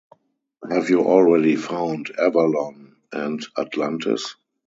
[0.67, 4.33] Have you already found Avalon and Atlantis?